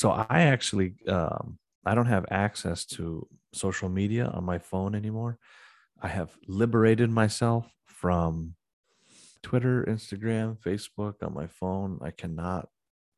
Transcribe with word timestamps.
So 0.00 0.12
I 0.12 0.44
actually 0.44 0.94
um, 1.08 1.58
I 1.84 1.94
don't 1.94 2.06
have 2.06 2.24
access 2.30 2.86
to 2.96 3.28
social 3.52 3.90
media 3.90 4.24
on 4.28 4.44
my 4.44 4.56
phone 4.56 4.94
anymore. 4.94 5.38
I 6.00 6.08
have 6.08 6.30
liberated 6.48 7.10
myself 7.10 7.70
from 7.84 8.54
Twitter, 9.42 9.84
Instagram, 9.86 10.56
Facebook 10.56 11.22
on 11.22 11.34
my 11.34 11.48
phone. 11.48 11.98
I 12.00 12.12
cannot 12.12 12.70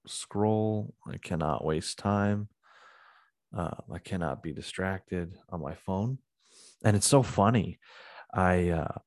scroll. 0.08 0.92
I 1.06 1.18
cannot 1.18 1.64
waste 1.64 2.00
time. 2.00 2.48
Uh, 3.56 3.76
I 3.92 3.98
cannot 4.00 4.42
be 4.42 4.52
distracted 4.52 5.36
on 5.50 5.62
my 5.62 5.74
phone. 5.74 6.18
And 6.84 6.96
it's 6.96 7.06
so 7.06 7.22
funny. 7.22 7.78
I 8.34 8.70
uh, 8.70 8.98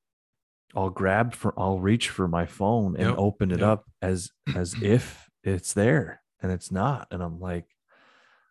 I'll 0.78 0.92
grab 0.92 1.36
for 1.36 1.54
I'll 1.58 1.80
reach 1.80 2.08
for 2.08 2.30
my 2.30 2.46
phone 2.46 2.96
and 2.96 3.10
Yep, 3.10 3.16
open 3.18 3.52
it 3.52 3.60
yep. 3.60 3.68
up 3.68 3.84
as 4.02 4.32
as 4.56 4.82
if 4.82 5.30
it's 5.44 5.74
there 5.74 6.22
and 6.46 6.54
it's 6.54 6.72
not. 6.72 7.08
And 7.10 7.24
I'm 7.24 7.40
like, 7.40 7.66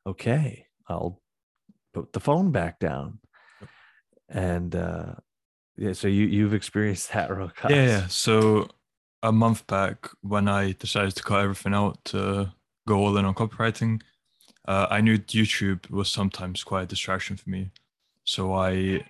okay, 0.05 0.67
I'll 0.89 1.23
put 1.93 2.13
the 2.13 2.19
phone 2.19 2.51
back 2.51 2.81
down. 2.81 3.21
And 4.29 4.75
uh 4.75 5.15
yeah, 5.77 5.93
so 5.93 6.09
you 6.09 6.27
you've 6.27 6.55
experienced 6.55 7.13
that, 7.13 7.31
Rokas. 7.31 7.71
Yeah, 7.71 7.87
yeah. 7.87 8.07
So 8.09 8.69
a 9.23 9.31
month 9.31 9.67
back, 9.69 10.09
when 10.23 10.49
I 10.49 10.73
decided 10.73 11.15
to 11.15 11.23
cut 11.23 11.43
everything 11.43 11.73
out 11.73 12.05
to 12.07 12.53
go 12.89 12.97
all 12.97 13.17
in 13.17 13.25
on 13.25 13.35
copywriting, 13.35 14.03
uh, 14.67 14.89
I 14.91 15.01
knew 15.01 15.19
YouTube 15.19 15.89
was 15.89 16.11
sometimes 16.11 16.65
quite 16.65 16.83
a 16.83 16.87
distraction 16.87 17.37
for 17.37 17.49
me. 17.49 17.71
So 18.25 18.55
I 18.55 19.05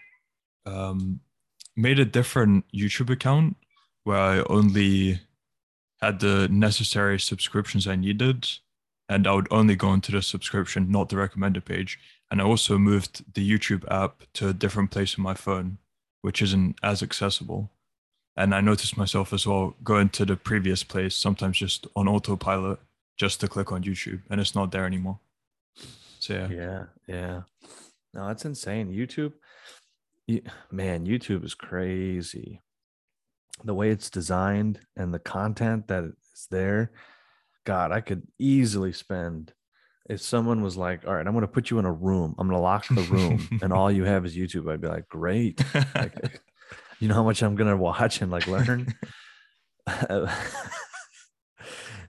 um, 0.66 1.20
made 1.74 1.98
a 1.98 2.04
different 2.04 2.66
YouTube 2.72 3.10
account 3.10 3.56
where 4.04 4.18
I 4.18 4.44
only 4.50 5.20
had 6.00 6.20
the 6.20 6.48
necessary 6.48 7.18
subscriptions 7.18 7.86
I 7.86 7.96
needed, 7.96 8.46
and 9.08 9.26
I 9.26 9.32
would 9.32 9.48
only 9.50 9.76
go 9.76 9.92
into 9.92 10.12
the 10.12 10.22
subscription, 10.22 10.90
not 10.90 11.08
the 11.08 11.16
recommended 11.16 11.64
page. 11.64 11.98
And 12.30 12.40
I 12.40 12.44
also 12.44 12.78
moved 12.78 13.34
the 13.34 13.48
YouTube 13.48 13.84
app 13.90 14.22
to 14.34 14.48
a 14.48 14.54
different 14.54 14.90
place 14.90 15.18
on 15.18 15.22
my 15.22 15.34
phone, 15.34 15.78
which 16.22 16.40
isn't 16.42 16.76
as 16.82 17.02
accessible. 17.02 17.70
And 18.36 18.54
I 18.54 18.60
noticed 18.60 18.96
myself 18.96 19.32
as 19.32 19.46
well 19.46 19.76
going 19.84 20.08
to 20.10 20.24
the 20.24 20.36
previous 20.36 20.82
place, 20.82 21.14
sometimes 21.14 21.58
just 21.58 21.86
on 21.94 22.08
autopilot, 22.08 22.80
just 23.16 23.40
to 23.40 23.48
click 23.48 23.70
on 23.70 23.84
YouTube, 23.84 24.22
and 24.28 24.40
it's 24.40 24.54
not 24.54 24.72
there 24.72 24.86
anymore. 24.86 25.20
So 26.18 26.34
yeah, 26.34 26.48
Yeah, 26.48 26.84
yeah. 27.06 27.42
No, 28.12 28.28
it's 28.28 28.44
insane. 28.44 28.92
YouTube, 28.92 29.34
man, 30.70 31.06
YouTube 31.06 31.44
is 31.44 31.54
crazy. 31.54 32.60
The 33.62 33.74
way 33.74 33.90
it's 33.90 34.10
designed 34.10 34.80
and 34.96 35.12
the 35.12 35.18
content 35.18 35.88
that 35.88 36.04
is 36.04 36.46
there, 36.50 36.92
God, 37.64 37.92
I 37.92 38.00
could 38.00 38.26
easily 38.38 38.92
spend. 38.92 39.52
If 40.08 40.20
someone 40.20 40.60
was 40.62 40.76
like, 40.76 41.06
"All 41.06 41.14
right, 41.14 41.26
I'm 41.26 41.32
going 41.32 41.42
to 41.42 41.48
put 41.48 41.70
you 41.70 41.78
in 41.78 41.86
a 41.86 41.92
room. 41.92 42.34
I'm 42.38 42.46
going 42.46 42.58
to 42.58 42.62
lock 42.62 42.86
the 42.88 43.02
room, 43.02 43.48
and 43.62 43.72
all 43.72 43.90
you 43.90 44.04
have 44.04 44.26
is 44.26 44.36
YouTube," 44.36 44.70
I'd 44.70 44.80
be 44.82 44.88
like, 44.88 45.08
"Great." 45.08 45.62
Like, 45.94 46.40
you 47.00 47.08
know 47.08 47.14
how 47.14 47.22
much 47.24 47.42
I'm 47.42 47.54
going 47.54 47.70
to 47.70 47.76
watch 47.76 48.20
and 48.20 48.30
like 48.30 48.46
learn. 48.46 48.86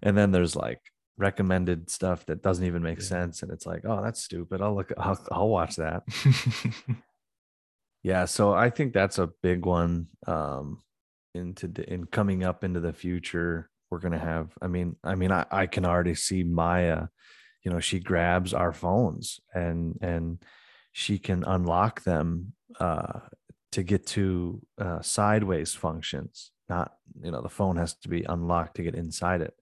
and 0.01 0.17
then 0.17 0.31
there's 0.31 0.55
like 0.55 0.81
recommended 1.17 1.89
stuff 1.89 2.25
that 2.25 2.41
doesn't 2.41 2.65
even 2.65 2.83
make 2.83 2.99
Yeah. 2.99 3.05
sense 3.05 3.41
and 3.41 3.51
it's 3.51 3.65
like 3.65 3.83
oh 3.85 4.01
that's 4.03 4.21
stupid 4.23 4.61
i'll 4.61 4.75
look 4.75 4.91
i'll, 4.97 5.19
I'll 5.31 5.47
watch 5.49 5.77
that 5.77 6.03
yeah 8.03 8.25
so 8.25 8.53
i 8.53 8.69
think 8.69 8.93
that's 8.93 9.17
a 9.17 9.27
big 9.41 9.65
one 9.65 10.07
um 10.27 10.81
into 11.33 11.67
the, 11.67 11.89
in 11.91 12.05
coming 12.05 12.43
up 12.43 12.63
into 12.63 12.79
the 12.81 12.93
future 12.93 13.69
we're 13.95 14.01
gonna 14.01 14.19
have 14.19 14.49
i 14.61 14.67
mean 14.67 14.97
i 15.05 15.15
mean 15.15 15.31
i, 15.31 15.45
I 15.49 15.67
can 15.67 15.85
already 15.85 16.15
see 16.15 16.43
maya 16.43 17.07
you 17.63 17.71
know 17.71 17.79
she 17.79 18.01
grabs 18.01 18.53
our 18.53 18.73
phones 18.73 19.39
and 19.53 19.97
and 20.01 20.43
she 20.91 21.17
can 21.17 21.45
unlock 21.45 22.03
them 22.03 22.51
uh 22.81 23.21
to 23.71 23.83
get 23.83 24.05
to 24.07 24.61
uh, 24.77 25.01
sideways 25.01 25.73
functions 25.73 26.51
not 26.67 26.91
you 27.23 27.31
know 27.31 27.41
the 27.41 27.47
phone 27.47 27.77
has 27.77 27.93
to 27.93 28.09
be 28.09 28.23
unlocked 28.23 28.75
to 28.75 28.83
get 28.83 28.95
inside 28.95 29.39
it 29.39 29.53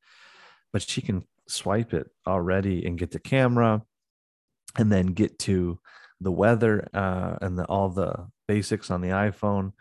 but 0.71 0.81
she 0.81 1.01
can 1.01 1.23
swipe 1.47 1.93
it 1.93 2.09
already 2.25 2.87
and 2.87 2.97
get 2.97 3.11
the 3.11 3.19
camera 3.19 3.83
and 4.79 4.91
then 4.91 5.07
get 5.07 5.37
to 5.37 5.79
the 6.19 6.31
weather 6.31 6.87
uh, 6.93 7.35
and 7.41 7.57
the, 7.57 7.65
all 7.65 7.89
the 7.89 8.27
basics 8.47 8.89
on 8.89 9.01
the 9.01 9.09
iPhone. 9.09 9.73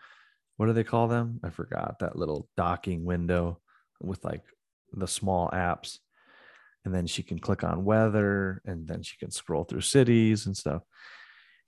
What 0.57 0.67
do 0.67 0.73
they 0.73 0.83
call 0.83 1.07
them? 1.07 1.39
I 1.43 1.49
forgot 1.49 1.99
that 1.99 2.15
little 2.15 2.47
docking 2.55 3.05
window 3.05 3.59
with 4.03 4.23
like 4.23 4.43
the 4.91 5.07
small 5.07 5.49
apps. 5.51 5.99
And 6.85 6.93
then 6.93 7.07
she 7.07 7.23
can 7.23 7.39
click 7.39 7.63
on 7.63 7.85
weather 7.85 8.61
and 8.65 8.87
then 8.87 9.03
she 9.03 9.17
can 9.17 9.31
scroll 9.31 9.63
through 9.63 9.81
cities 9.81 10.45
and 10.45 10.55
stuff. 10.55 10.83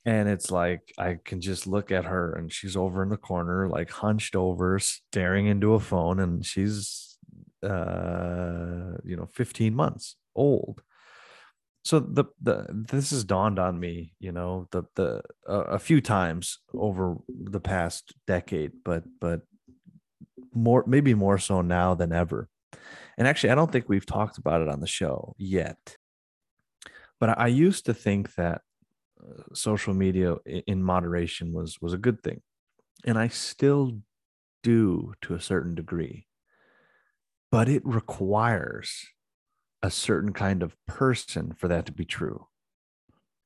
And 0.06 0.28
it's 0.30 0.52
like 0.52 0.94
I 1.00 1.18
can 1.24 1.42
just 1.42 1.66
look 1.66 1.92
at 1.92 2.06
her 2.06 2.34
and 2.34 2.52
she's 2.52 2.76
over 2.76 3.02
in 3.02 3.10
the 3.10 3.18
corner, 3.18 3.68
like 3.68 3.90
hunched 3.90 4.36
over, 4.36 4.78
staring 4.78 5.48
into 5.48 5.74
a 5.74 5.80
phone, 5.80 6.20
and 6.20 6.46
she's 6.46 7.18
uh 7.64 8.98
you 9.04 9.16
know 9.16 9.28
15 9.34 9.74
months 9.74 10.18
old 10.36 10.82
so 11.84 12.00
the 12.00 12.26
the 12.42 12.68
this 12.70 13.12
has 13.12 13.24
dawned 13.24 13.60
on 13.60 13.80
me 13.80 14.14
you 14.20 14.32
know 14.32 14.68
the 14.72 14.84
the 14.96 15.22
uh, 15.48 15.64
a 15.64 15.80
few 15.80 16.02
times 16.02 16.60
over 16.74 17.16
the 17.30 17.60
past 17.60 18.14
decade 18.28 18.72
but 18.84 19.04
but 19.20 19.42
more 20.56 20.84
maybe 20.88 21.14
more 21.14 21.38
so 21.38 21.62
now 21.62 21.94
than 21.94 22.12
ever 22.12 22.48
and 23.18 23.28
actually 23.28 23.50
i 23.50 23.56
don't 23.56 23.72
think 23.72 23.88
we've 23.88 24.06
talked 24.06 24.38
about 24.38 24.62
it 24.62 24.68
on 24.68 24.80
the 24.80 24.88
show 24.88 25.34
yet 25.38 25.98
but 27.20 27.38
i, 27.40 27.48
used 27.48 27.86
to 27.86 27.94
think 27.94 28.34
that 28.36 28.62
uh, 29.22 29.44
social 29.54 29.94
media 29.94 30.36
in 30.68 30.82
moderation 30.82 31.54
was 31.54 31.78
was 31.82 31.94
a 31.94 31.98
good 31.98 32.22
thing 32.24 32.42
and 33.06 33.18
i 33.18 33.28
still 33.28 34.00
do 34.64 35.14
to 35.22 35.34
a 35.34 35.42
certain 35.42 35.76
degree 35.76 36.26
but 37.52 37.70
it 37.70 37.86
requires 37.86 39.06
a 39.86 39.92
certain 39.92 40.34
kind 40.34 40.64
of 40.64 40.76
person 40.88 41.54
for 41.54 41.68
that 41.68 41.86
to 41.86 41.92
be 41.92 42.06
true. 42.06 42.48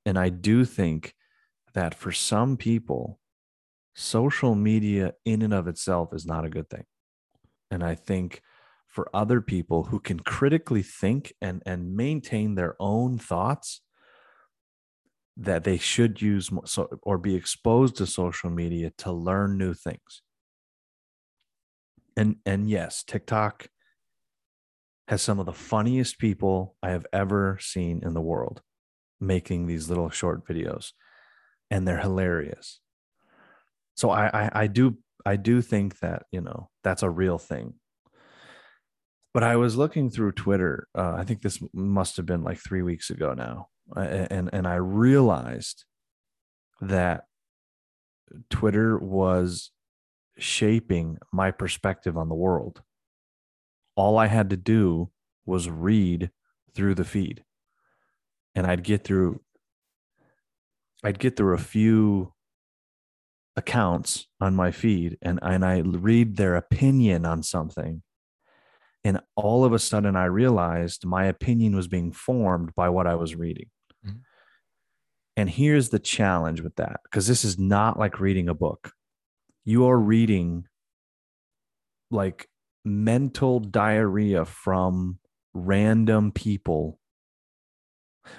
And 0.05 0.17
I 0.17 0.29
do 0.29 0.63
think 0.63 1.13
that 1.73 1.93
for 1.93 2.11
some 2.11 2.57
people, 2.57 3.19
social 3.93 4.55
media 4.55 5.13
in 5.25 5.41
and 5.41 5.53
of 5.53 5.67
itself 5.67 6.13
is 6.13 6.25
not 6.25 6.45
a 6.45 6.49
good 6.49 6.69
thing. 6.69 6.85
And 7.71 7.83
I 7.83 7.95
think 7.95 8.41
for 8.87 9.09
other 9.13 9.41
people 9.41 9.85
who 9.85 9.99
can 9.99 10.19
critically 10.19 10.81
think 10.81 11.33
and, 11.41 11.61
and 11.65 11.95
maintain 11.95 12.55
their 12.55 12.75
own 12.79 13.17
thoughts, 13.17 13.81
that 15.37 15.63
they 15.63 15.77
should 15.77 16.21
use 16.21 16.49
so, 16.65 16.89
or 17.03 17.17
be 17.17 17.33
exposed 17.33 17.95
to 17.95 18.05
social 18.05 18.49
media 18.49 18.91
to 18.97 19.11
learn 19.11 19.57
new 19.57 19.73
things. 19.73 20.21
And 22.17 22.35
and 22.45 22.69
yes, 22.69 23.03
TikTok 23.03 23.67
has 25.07 25.21
some 25.21 25.39
of 25.39 25.45
the 25.45 25.53
funniest 25.53 26.19
people 26.19 26.75
I 26.83 26.89
have 26.89 27.05
ever 27.13 27.57
seen 27.61 28.01
in 28.03 28.13
the 28.13 28.21
world 28.21 28.61
making 29.21 29.65
these 29.65 29.87
little 29.87 30.09
short 30.09 30.45
videos, 30.45 30.91
and 31.71 31.87
they're 31.87 31.99
hilarious. 31.99 32.81
So 33.95 34.09
I, 34.09 34.27
I, 34.27 34.51
I 34.53 34.67
do 34.67 34.97
I 35.29 35.35
do 35.35 35.61
think 35.61 35.99
that 35.99 36.23
you 36.31 36.41
know 36.41 36.69
that's 36.83 37.03
a 37.03 37.09
real 37.09 37.37
thing. 37.37 37.75
But 39.33 39.43
I 39.43 39.57
was 39.57 39.77
looking 39.77 40.09
through 40.09 40.31
Twitter. 40.33 40.87
Uh, 40.95 41.13
I 41.15 41.23
think 41.23 41.41
this 41.41 41.59
must 41.73 42.17
have 42.17 42.25
been 42.25 42.43
like 42.43 42.59
three 42.59 42.81
weeks 42.81 43.09
ago 43.09 43.33
now, 43.33 43.67
and 43.95 44.49
and 44.51 44.67
I 44.67 44.75
realized 44.75 45.85
that 46.81 47.25
Twitter 48.49 48.97
was 48.97 49.71
shaping 50.37 51.17
my 51.33 51.51
perspective 51.51 52.17
on 52.17 52.29
the 52.29 52.35
world 52.35 52.81
all 53.99 54.17
I 54.17 54.27
had 54.27 54.49
to 54.51 54.55
do 54.55 55.09
was 55.45 55.69
read 55.69 56.31
through 56.73 56.95
the 56.95 57.03
feed. 57.03 57.43
And 58.55 58.65
I'd 58.65 58.81
get 58.81 59.03
through 59.03 59.41
I'd 61.03 61.19
get 61.19 61.35
through 61.35 61.53
a 61.53 61.65
few 61.75 62.33
accounts 63.55 64.27
on 64.39 64.55
my 64.55 64.71
feed 64.71 65.17
and, 65.21 65.39
and 65.41 65.65
I 65.65 65.79
read 65.79 66.37
their 66.37 66.55
opinion 66.55 67.25
on 67.25 67.43
something. 67.43 68.03
And 69.03 69.21
all 69.35 69.65
of 69.65 69.73
a 69.73 69.79
sudden 69.79 70.15
I 70.15 70.25
realized 70.25 71.05
my 71.05 71.25
opinion 71.25 71.75
was 71.75 71.87
being 71.87 72.11
formed 72.11 72.73
by 72.75 72.89
what 72.89 73.07
I 73.07 73.15
was 73.15 73.35
reading. 73.35 73.69
Mhm. 74.05 74.21
And 75.37 75.49
here's 75.49 75.89
the 75.89 75.99
challenge 75.99 76.61
with 76.61 76.75
that, 76.75 76.99
because 77.03 77.27
this 77.27 77.45
is 77.45 77.57
not 77.57 77.97
like 77.97 78.19
reading 78.19 78.49
a 78.49 78.53
book. 78.53 78.91
You 79.63 79.87
are 79.87 79.97
reading 79.97 80.67
like 82.11 82.49
mental 82.83 83.59
diarrhea 83.59 84.45
from 84.45 85.19
random 85.53 86.31
people. 86.31 86.99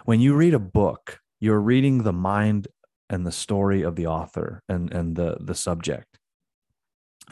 When 0.05 0.21
you 0.21 0.35
read 0.35 0.55
a 0.55 0.59
book, 0.59 1.21
you're 1.41 1.61
reading 1.61 2.03
the 2.03 2.13
mind 2.13 2.69
and 3.11 3.27
the 3.27 3.33
story 3.33 3.83
of 3.83 3.97
the 3.97 4.07
author 4.07 4.63
and, 4.69 4.91
and 4.93 5.17
the, 5.17 5.37
the 5.41 5.55
subject. 5.55 6.07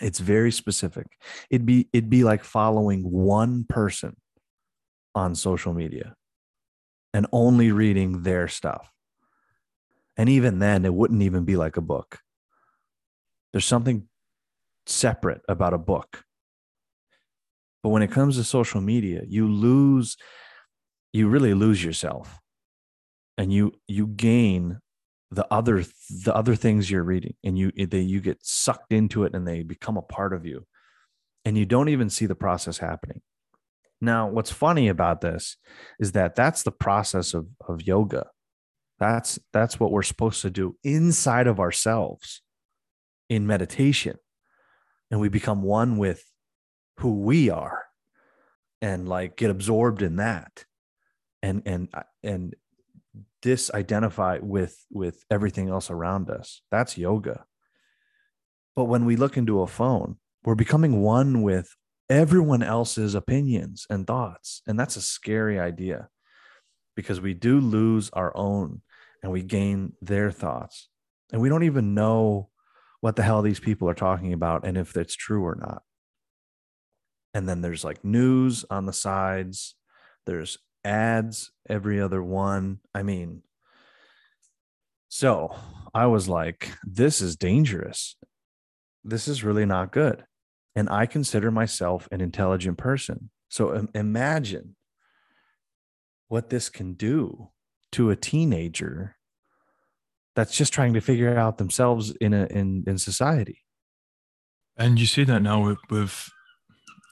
It's 0.00 0.18
very 0.18 0.52
specific. 0.52 1.06
It'd 1.50 1.66
be 1.66 1.88
it'd 1.92 2.10
be 2.10 2.24
like 2.24 2.44
following 2.44 3.02
one 3.02 3.64
person 3.68 4.16
on 5.14 5.34
social 5.34 5.72
media. 5.74 6.14
and 7.14 7.26
only 7.32 7.72
reading 7.72 8.22
their 8.22 8.48
stuff. 8.48 8.92
And 10.16 10.28
even 10.28 10.58
then, 10.58 10.84
it 10.84 10.92
wouldn't 10.94 11.22
even 11.22 11.44
be 11.44 11.56
like 11.56 11.76
a 11.76 11.80
book. 11.80 12.18
There's 13.52 13.64
something 13.64 14.08
separate 14.86 15.42
about 15.48 15.74
a 15.74 15.78
book. 15.78 16.24
But 17.82 17.90
when 17.90 18.02
it 18.02 18.10
comes 18.10 18.36
to 18.36 18.44
social 18.44 18.80
media, 18.80 19.22
you 19.26 19.48
lose, 19.48 20.16
you 21.12 21.28
really 21.28 21.54
lose 21.54 21.82
yourself. 21.82 22.38
And 23.36 23.52
you 23.52 23.72
you 23.86 24.06
gain 24.08 24.80
the 25.30 25.46
other 25.52 25.84
the 26.24 26.34
other 26.34 26.54
things 26.54 26.90
you're 26.90 27.02
reading 27.02 27.34
and 27.44 27.58
you 27.58 27.70
they 27.72 28.00
you 28.00 28.20
get 28.20 28.38
sucked 28.42 28.92
into 28.92 29.24
it 29.24 29.34
and 29.34 29.46
they 29.46 29.62
become 29.62 29.96
a 29.96 30.02
part 30.02 30.32
of 30.32 30.46
you 30.46 30.66
and 31.44 31.56
you 31.56 31.66
don't 31.66 31.90
even 31.90 32.08
see 32.10 32.26
the 32.26 32.34
process 32.34 32.78
happening. 32.78 33.20
Now 34.00 34.28
what's 34.28 34.50
funny 34.50 34.88
about 34.88 35.20
this 35.20 35.56
is 35.98 36.12
that 36.12 36.34
that's 36.34 36.62
the 36.62 36.72
process 36.72 37.34
of 37.34 37.48
of 37.66 37.82
yoga. 37.82 38.28
That's 38.98 39.38
that's 39.52 39.78
what 39.78 39.92
we're 39.92 40.02
supposed 40.02 40.42
to 40.42 40.50
do 40.50 40.76
inside 40.82 41.46
of 41.46 41.60
ourselves 41.60 42.42
in 43.28 43.46
meditation. 43.46 44.16
And 45.10 45.20
we 45.20 45.28
become 45.28 45.62
one 45.62 45.98
with 45.98 46.22
who 46.98 47.20
we 47.20 47.50
are 47.50 47.84
and 48.80 49.08
like 49.08 49.36
get 49.36 49.50
absorbed 49.50 50.02
in 50.02 50.16
that. 50.16 50.64
And 51.42 51.62
and 51.66 51.88
uh, 51.92 52.02
and 52.22 52.54
disidentify 53.42 54.40
with 54.40 54.84
with 54.90 55.24
everything 55.30 55.68
else 55.68 55.90
around 55.90 56.30
us. 56.30 56.62
That's 56.70 56.98
yoga. 56.98 57.44
But 58.74 58.84
when 58.84 59.04
we 59.04 59.16
look 59.16 59.36
into 59.36 59.60
a 59.62 59.66
phone 59.66 60.16
we're 60.44 60.54
becoming 60.54 61.02
one 61.02 61.42
with 61.42 61.74
everyone 62.08 62.62
else's 62.62 63.14
opinions 63.14 63.86
and 63.90 64.06
thoughts. 64.06 64.62
And 64.66 64.78
that's 64.78 64.96
a 64.96 65.02
scary 65.02 65.58
idea 65.58 66.08
because 66.96 67.20
we 67.20 67.34
do 67.34 67.60
lose 67.60 68.10
our 68.10 68.34
own 68.36 68.82
and 69.22 69.32
we 69.32 69.42
gain 69.42 69.92
their 70.00 70.30
thoughts. 70.30 70.88
And 71.32 71.42
we 71.42 71.48
don't 71.48 71.64
even 71.64 71.94
know 71.94 72.48
what 73.00 73.16
the 73.16 73.22
hell 73.22 73.42
these 73.42 73.60
people 73.60 73.88
are 73.88 73.94
talking 73.94 74.32
about 74.32 74.66
and 74.66 74.78
if 74.78 74.96
it's 74.96 75.14
true 75.14 75.44
or 75.44 75.54
not. 75.54 75.82
And 77.34 77.48
then 77.48 77.60
there's 77.60 77.84
like 77.84 78.04
news 78.04 78.64
on 78.70 78.86
the 78.86 78.92
sides. 78.92 79.74
There's 80.24 80.56
ads 80.84 81.50
every 81.68 82.00
other 82.00 82.22
one. 82.22 82.80
I 82.94 83.02
mean, 83.02 83.42
so 85.08 85.54
I 85.94 86.06
was 86.06 86.28
like, 86.28 86.70
this 86.84 87.20
is 87.20 87.36
dangerous. 87.36 88.16
This 89.04 89.28
is 89.28 89.44
really 89.44 89.66
not 89.66 89.92
good. 89.92 90.24
And 90.76 90.88
I 90.90 91.06
consider 91.06 91.50
myself 91.50 92.08
an 92.12 92.20
intelligent 92.20 92.78
person. 92.78 93.30
So 93.48 93.88
imagine 93.94 94.76
what 96.28 96.50
this 96.50 96.68
can 96.68 96.92
do 96.92 97.48
to 97.92 98.10
a 98.10 98.16
teenager 98.16 99.16
that's 100.36 100.56
just 100.56 100.72
trying 100.72 100.94
to 100.94 101.00
figure 101.00 101.36
out 101.36 101.58
themselves 101.58 102.12
in 102.20 102.32
a 102.34 102.46
in 102.46 102.84
in 102.86 102.98
society. 102.98 103.64
And 104.76 105.00
you 105.00 105.06
see 105.06 105.24
that 105.24 105.42
now 105.42 105.64
with, 105.64 105.78
with 105.90 106.30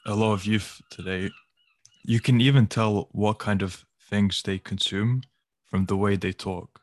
a 0.05 0.15
lot 0.15 0.31
of 0.31 0.45
youth 0.45 0.79
today 0.89 1.29
you 2.07 2.21
can 2.21 2.41
even 2.41 2.65
tell 2.65 3.09
what 3.11 3.37
kind 3.37 3.61
of 3.61 3.85
things 3.99 4.41
they 4.41 4.57
consume 4.57 5.21
from 5.65 5.85
the 5.85 5.97
way 5.97 6.15
they 6.15 6.31
talk. 6.31 6.81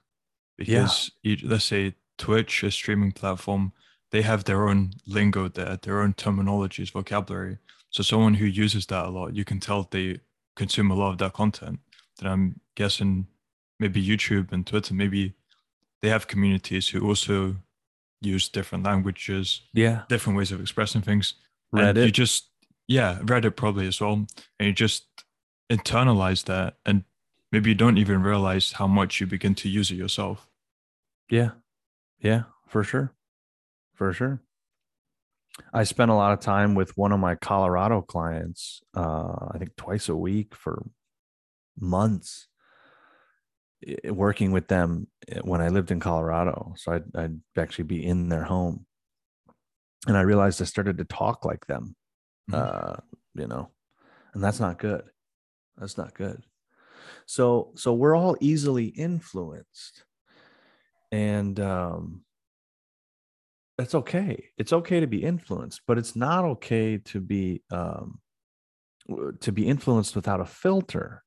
Because 0.56 1.11
yeah. 1.23 1.37
let's 1.43 1.65
say 1.65 1.94
Twitch, 2.19 2.62
a 2.62 2.71
streaming 2.71 3.11
platform, 3.11 3.73
they 4.11 4.23
have 4.23 4.44
their 4.44 4.69
own 4.69 4.93
lingo 5.06 5.49
there, 5.49 5.79
their 5.82 6.03
own 6.03 6.12
terminologies, 6.12 6.93
vocabulary. 6.93 7.56
So 7.91 8.03
someone 8.03 8.35
who 8.35 8.44
uses 8.44 8.87
that 8.87 9.06
a 9.06 9.09
lot, 9.09 9.35
you 9.35 9.44
can 9.44 9.59
tell 9.59 9.88
they 9.91 10.21
consume 10.56 10.91
a 10.91 10.94
lot 10.94 11.12
of 11.12 11.19
that 11.19 11.32
content. 11.32 11.81
Then 12.20 12.31
I'm 12.31 12.61
guessing 12.77 13.27
maybe 13.81 14.05
YouTube 14.05 14.53
and 14.53 14.67
Twitter, 14.67 14.93
maybe 14.93 15.32
they 16.03 16.11
have 16.11 16.29
communities 16.29 16.88
who 16.88 17.09
also 17.09 17.56
use 18.20 18.49
different 18.49 18.85
languages, 18.85 19.62
yeah, 19.73 20.03
different 20.09 20.37
ways 20.37 20.53
of 20.53 20.61
expressing 20.61 21.00
things. 21.00 21.35
Reddit. 21.75 21.88
And 21.88 21.99
you 21.99 22.11
just 22.11 22.50
yeah, 22.86 23.19
Reddit 23.22 23.56
probably 23.56 23.86
as 23.86 24.00
well. 24.00 24.12
And 24.12 24.66
you 24.66 24.72
just 24.72 25.06
internalize 25.70 26.44
that 26.44 26.75
and 26.84 27.04
maybe 27.50 27.70
you 27.70 27.75
don't 27.75 27.98
even 27.98 28.22
realize 28.22 28.72
how 28.72 28.86
much 28.86 29.20
you 29.20 29.26
begin 29.26 29.54
to 29.56 29.69
use 29.69 29.90
it 29.90 29.96
yourself. 29.96 30.48
Yeah. 31.31 31.52
Yeah, 32.20 32.44
for 32.66 32.84
sure. 32.84 33.12
For 33.94 34.12
sure. 34.12 34.42
I 35.72 35.84
spent 35.84 36.10
a 36.10 36.14
lot 36.14 36.32
of 36.32 36.40
time 36.40 36.75
with 36.75 36.96
one 36.96 37.12
of 37.12 37.20
my 37.20 37.36
Colorado 37.36 38.02
clients, 38.02 38.82
uh, 38.96 39.50
I 39.52 39.58
think 39.58 39.76
twice 39.76 40.08
a 40.08 40.16
week 40.16 40.54
for 40.54 40.84
months, 41.78 42.48
working 44.04 44.50
with 44.50 44.66
them 44.66 45.06
eh, 45.28 45.38
when 45.42 45.60
I 45.60 45.69
lived 45.69 45.92
in 45.92 46.00
Colorado. 46.00 46.75
So 46.76 46.92
I'd, 46.92 47.04
I'd 47.16 47.40
actually 47.56 47.84
be 47.84 48.04
in 48.04 48.28
their 48.28 48.44
home. 48.44 48.86
And 50.08 50.16
I 50.16 50.22
realized 50.22 50.60
I 50.60 50.64
started 50.64 50.98
to 50.98 51.04
talk 51.04 51.44
like 51.44 51.66
them 51.66 51.94
mm-hmm. 52.50 52.55
uh, 52.55 52.96
you 53.35 53.46
know, 53.46 53.70
and 54.35 54.43
that's 54.43 54.61
not 54.61 54.79
good. 54.79 55.05
That's 55.76 55.99
not 55.99 56.14
good. 56.14 56.43
So, 57.26 57.73
so 57.75 57.93
we're 57.93 58.17
all 58.17 58.37
easily 58.41 58.87
influenced, 58.87 60.05
and 61.11 61.58
um, 61.61 62.25
that's 63.76 63.94
okay. 63.94 64.50
It's 64.56 64.73
okay 64.73 65.00
to 65.00 65.06
be 65.06 65.23
influenced, 65.23 65.82
but 65.87 65.99
it's 65.99 66.14
not 66.14 66.44
okay 66.44 66.99
to 66.99 67.20
be 67.20 67.62
um, 67.70 68.20
to 69.41 69.52
be 69.52 69.67
influenced 69.67 70.17
without 70.17 70.41
a 70.41 70.46
filter. 70.46 71.23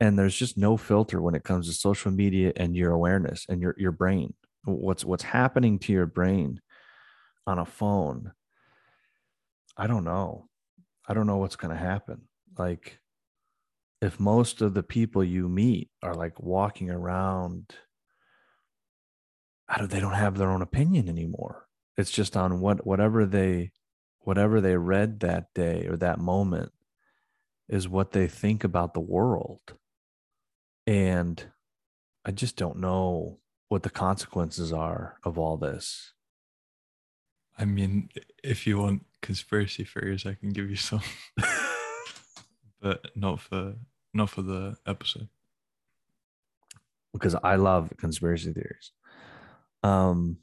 And 0.00 0.18
there's 0.18 0.36
just 0.36 0.58
no 0.58 0.76
filter 0.76 1.22
when 1.22 1.36
it 1.36 1.44
comes 1.44 1.68
to 1.68 1.74
social 1.74 2.10
media 2.10 2.52
and 2.56 2.74
your 2.74 2.92
awareness 2.92 3.46
and 3.48 3.62
your 3.62 3.74
your 3.78 3.92
brain. 3.92 4.34
What's 4.64 5.04
what's 5.04 5.22
happening 5.22 5.78
to 5.80 5.92
your 5.92 6.06
brain 6.06 6.60
on 7.46 7.58
a 7.58 7.64
phone 7.64 8.32
I 9.76 9.86
don't 9.86 10.04
know. 10.04 10.48
I 11.08 11.14
don't 11.14 11.26
know 11.26 11.38
what's 11.38 11.56
going 11.56 11.74
to 11.74 11.80
happen. 11.82 12.22
Like, 12.56 12.98
if 14.00 14.18
most 14.18 14.60
of 14.60 14.74
the 14.74 14.82
people 14.82 15.22
you 15.22 15.48
meet 15.48 15.90
are 16.02 16.14
like 16.14 16.40
walking 16.40 16.90
around, 16.90 17.74
I 19.68 19.78
don't, 19.78 19.90
they 19.90 20.00
don't 20.00 20.12
have 20.12 20.36
their 20.36 20.50
own 20.50 20.62
opinion 20.62 21.08
anymore. 21.08 21.66
It's 21.96 22.10
just 22.10 22.36
on 22.36 22.60
what 22.60 22.86
whatever 22.86 23.26
they 23.26 23.70
whatever 24.20 24.60
they 24.60 24.76
read 24.76 25.20
that 25.20 25.52
day 25.54 25.86
or 25.86 25.96
that 25.96 26.18
moment 26.18 26.72
is 27.68 27.88
what 27.88 28.12
they 28.12 28.26
think 28.26 28.64
about 28.64 28.94
the 28.94 29.00
world. 29.00 29.74
And 30.86 31.44
I 32.24 32.32
just 32.32 32.56
don't 32.56 32.78
know 32.78 33.38
what 33.68 33.82
the 33.82 33.90
consequences 33.90 34.72
are 34.72 35.16
of 35.24 35.38
all 35.38 35.56
this. 35.56 36.12
I 37.58 37.64
mean, 37.64 38.08
if 38.42 38.66
you 38.66 38.78
want 38.78 39.04
conspiracy 39.22 39.84
theories, 39.84 40.26
I 40.26 40.34
can 40.34 40.50
give 40.50 40.68
you 40.68 40.76
some, 40.76 41.00
but 42.82 43.00
not 43.14 43.40
for 43.40 43.74
not 44.12 44.28
for 44.28 44.42
the 44.42 44.76
episode. 44.86 45.28
Because 47.12 47.34
I 47.42 47.56
love 47.56 47.92
conspiracy 47.98 48.52
theories. 48.52 48.92
Um, 49.82 50.38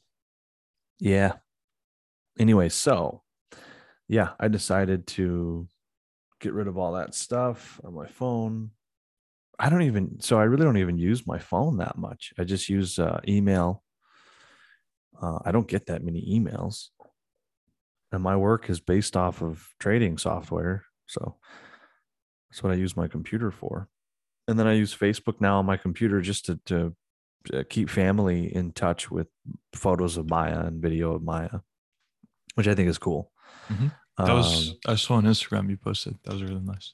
yeah. 0.99 1.33
Anyway, 2.39 2.69
so 2.69 3.21
yeah, 4.07 4.29
I 4.39 4.47
decided 4.47 5.07
to 5.07 5.67
get 6.39 6.53
rid 6.53 6.67
of 6.67 6.77
all 6.77 6.93
that 6.93 7.13
stuff 7.13 7.79
on 7.83 7.93
my 7.93 8.07
phone. 8.07 8.71
I 9.59 9.69
don't 9.69 9.83
even 9.83 10.21
so 10.21 10.39
I 10.39 10.43
really 10.43 10.63
don't 10.63 10.77
even 10.77 10.97
use 10.97 11.27
my 11.27 11.37
phone 11.37 11.77
that 11.77 11.97
much. 11.97 12.33
I 12.39 12.43
just 12.43 12.69
use 12.69 12.97
uh, 12.97 13.19
email. 13.27 13.83
Uh, 15.21 15.39
I 15.43 15.51
don't 15.51 15.67
get 15.67 15.87
that 15.87 16.03
many 16.03 16.25
emails 16.39 16.89
and 18.11 18.23
my 18.23 18.35
work 18.35 18.69
is 18.69 18.79
based 18.79 19.15
off 19.15 19.41
of 19.41 19.67
trading 19.79 20.17
software. 20.17 20.85
So 21.07 21.37
that's 22.49 22.63
what 22.63 22.73
I 22.73 22.75
use 22.75 22.97
my 22.97 23.07
computer 23.07 23.51
for. 23.51 23.87
And 24.47 24.57
then 24.57 24.67
I 24.67 24.73
use 24.73 24.95
Facebook 24.95 25.39
now 25.39 25.59
on 25.59 25.65
my 25.65 25.77
computer 25.77 26.21
just 26.21 26.45
to, 26.47 26.59
to, 26.65 26.95
to 27.51 27.63
keep 27.63 27.89
family 27.89 28.53
in 28.53 28.71
touch 28.71 29.11
with 29.11 29.27
photos 29.75 30.17
of 30.17 30.29
Maya 30.29 30.61
and 30.61 30.81
video 30.81 31.13
of 31.13 31.21
Maya, 31.21 31.59
which 32.55 32.67
I 32.67 32.73
think 32.73 32.89
is 32.89 32.97
cool. 32.97 33.31
Mm-hmm. 33.69 33.87
That 34.17 34.33
was 34.33 34.71
um, 34.71 34.75
I 34.87 34.95
saw 34.95 35.15
on 35.15 35.23
Instagram 35.23 35.69
you 35.69 35.77
posted. 35.77 36.17
That 36.23 36.33
was 36.33 36.43
really 36.43 36.61
nice. 36.61 36.93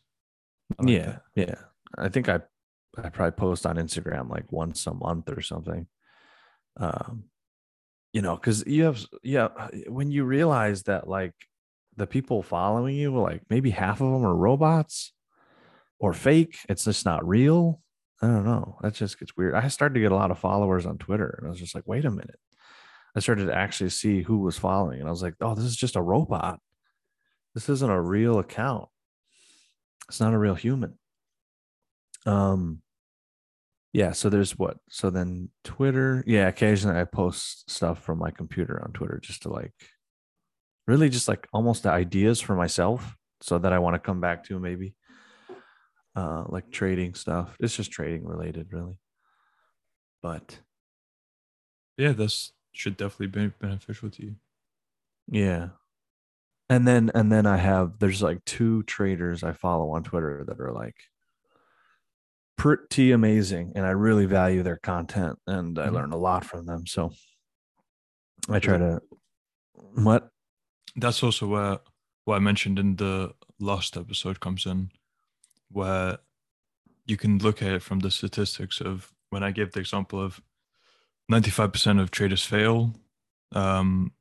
Like 0.78 0.90
yeah, 0.90 1.06
that. 1.06 1.22
yeah. 1.36 1.56
I 1.98 2.10
think 2.10 2.30
I 2.30 2.42
I 2.98 3.10
probably 3.10 3.32
post 3.32 3.66
on 3.66 3.78
Instagram 3.78 4.30
like 4.30 4.52
once 4.52 4.86
a 4.86 4.94
month 4.94 5.30
or 5.30 5.42
something. 5.42 5.88
Um, 6.78 7.26
you 8.16 8.22
know 8.22 8.38
because 8.38 8.64
you 8.66 8.86
have 8.86 9.06
yeah 9.24 9.50
when 9.90 10.10
you 10.10 10.24
realize 10.24 10.84
that 10.84 11.06
like 11.06 11.34
the 11.98 12.08
people 12.08 12.42
following 12.42 12.96
you 12.96 13.14
like 13.14 13.42
maybe 13.50 13.72
half 13.72 14.00
of 14.00 14.10
them 14.10 14.26
are 14.26 14.34
robots 14.34 15.12
or 16.00 16.14
fake 16.14 16.58
it's 16.70 16.86
just 16.86 17.04
not 17.04 17.28
real 17.28 17.82
i 18.22 18.28
don't 18.28 18.46
know 18.46 18.78
that 18.82 18.94
just 18.94 19.20
gets 19.20 19.36
weird. 19.36 19.54
I 19.54 19.68
started 19.68 19.96
to 19.96 20.00
get 20.00 20.14
a 20.14 20.16
lot 20.16 20.32
of 20.32 20.40
followers 20.40 20.86
on 20.86 20.98
twitter 20.98 21.36
and 21.38 21.48
i 21.48 21.50
was 21.50 21.60
just 21.60 21.76
like 21.76 21.86
wait 21.86 22.06
a 22.06 22.10
minute. 22.10 22.40
I 23.18 23.20
started 23.20 23.48
to 23.48 23.56
actually 23.56 23.90
see 23.90 24.22
who 24.22 24.38
was 24.38 24.58
following 24.58 25.02
and 25.02 25.10
i 25.10 25.12
was 25.12 25.22
like 25.22 25.36
oh 25.42 25.54
this 25.54 25.66
is 25.66 25.76
just 25.76 25.98
a 25.98 26.02
robot. 26.02 26.62
This 27.54 27.68
isn't 27.68 27.92
a 27.92 28.02
real 28.02 28.40
account. 28.40 28.88
It's 30.08 30.22
not 30.22 30.34
a 30.34 30.38
real 30.38 30.56
human. 30.56 30.98
Um 32.26 32.82
yeah 33.96 34.12
so 34.12 34.30
there's 34.30 34.60
what 34.60 34.78
so 34.90 35.10
then 35.10 35.50
twitter 35.64 36.22
yeah 36.28 36.50
occasionally 36.50 37.00
i 37.00 37.06
post 37.06 37.70
stuff 37.72 38.04
from 38.04 38.20
my 38.20 38.30
computer 38.30 38.82
on 38.84 38.92
twitter 38.92 39.20
just 39.24 39.44
to 39.44 39.50
like 39.50 39.72
really 40.86 41.08
just 41.08 41.30
like 41.30 41.48
almost 41.54 41.84
the 41.84 41.90
ideas 41.90 42.42
for 42.42 42.56
myself 42.56 43.16
so 43.40 43.58
that 43.58 43.72
i 43.72 43.80
want 43.80 43.94
to 43.94 44.00
come 44.00 44.20
back 44.20 44.44
to 44.44 44.60
maybe 44.60 44.94
uh 46.18 46.44
like 46.48 46.72
trading 46.72 47.14
stuff. 47.14 47.56
It's 47.60 47.76
just 47.76 47.92
trading 47.92 48.26
related 48.26 48.72
really. 48.72 49.00
But 50.22 50.60
Yeah, 51.98 52.14
this 52.14 52.54
should 52.74 52.98
definitely 52.98 53.28
be 53.28 53.54
beneficial 53.60 54.10
to 54.10 54.24
you. 54.24 54.36
yeah. 55.30 55.70
And 56.70 56.86
then 56.88 57.12
and 57.14 57.32
then 57.32 57.46
i 57.46 57.58
have 57.58 58.00
there's 58.00 58.22
like 58.24 58.44
two 58.44 58.84
traders 58.84 59.44
i 59.44 59.54
follow 59.54 59.92
on 59.92 60.04
twitter 60.04 60.44
that 60.48 60.60
are 60.60 60.72
like 60.72 60.96
pretty 62.58 63.12
amazing 63.12 63.72
and 63.76 63.86
i 63.86 63.90
really 63.92 64.26
value 64.26 64.64
their 64.64 64.78
content 64.78 65.38
and 65.48 65.78
i 65.80 65.88
Mhm. 65.88 65.94
learn 65.94 66.12
a 66.14 66.18
lot 66.18 66.46
from 66.46 66.66
them 66.66 66.86
so 66.88 67.12
i 68.50 68.60
try 68.60 68.78
to 68.78 69.02
what 69.94 70.30
That's 70.96 71.22
also 71.24 71.48
where 71.48 71.80
what 72.24 72.36
I 72.38 72.40
mentioned 72.40 72.80
in 72.80 72.96
the 72.96 73.34
last 73.60 73.98
episode 73.98 74.40
comes 74.40 74.66
in, 74.66 74.92
where 75.70 76.18
you 77.06 77.18
can 77.18 77.38
look 77.40 77.62
at 77.62 77.74
it 77.74 77.82
from 77.84 78.00
the 78.00 78.10
statistics 78.10 78.80
of 78.82 79.14
when 79.30 79.44
I 79.44 79.52
gave 79.52 79.72
the 79.74 79.80
example 79.82 80.20
of 80.22 80.42
95% 81.30 82.00
of 82.00 82.12
traders 82.12 82.44
fail. 82.46 82.94
Um, 83.52 84.14